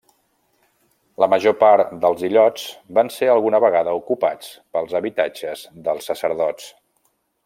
[1.23, 2.65] La major part dels illots
[2.99, 6.73] van ser alguna vegada ocupats pels habitatges dels sacerdots.